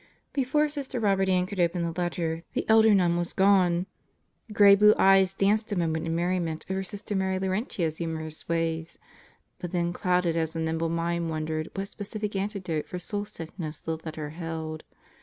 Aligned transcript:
Before 0.33 0.67
Sister 0.67 0.99
Robert 0.99 1.29
Ann 1.29 1.45
could 1.45 1.59
open 1.59 1.83
the 1.83 1.91
letter, 1.91 2.41
the 2.53 2.67
elder 2.67 2.95
nun 2.95 3.17
was 3.17 3.33
gone. 3.33 3.85
Gray 4.51 4.73
blue 4.73 4.95
eyes 4.97 5.35
danced 5.35 5.71
a 5.71 5.75
moment 5.75 6.07
in 6.07 6.15
merriment 6.15 6.65
over 6.71 6.81
Sister 6.81 7.15
Mary 7.15 7.37
Laurentia's 7.37 7.97
humorous 7.97 8.49
ways, 8.49 8.97
but 9.59 9.69
then 9.71 9.93
clouded 9.93 10.35
as 10.35 10.55
a 10.55 10.59
nimble 10.59 10.89
mind 10.89 11.29
wondered 11.29 11.69
what 11.75 11.87
specific 11.87 12.35
antidote 12.35 12.87
for 12.87 12.97
soul 12.97 13.25
sick 13.25 13.51
ness 13.59 13.79
the 13.79 13.97
letter 14.03 14.31
held. 14.31 14.85